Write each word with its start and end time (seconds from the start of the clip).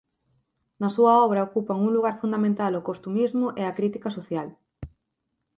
Na 0.81 0.89
súa 0.95 1.13
obra 1.25 1.47
ocupan 1.47 1.77
un 1.85 1.91
lugar 1.95 2.15
fundamental 2.21 2.71
o 2.75 2.85
costumismo 2.89 3.45
e 3.61 3.63
a 3.65 3.75
crítica 3.77 4.09
social. 4.17 4.47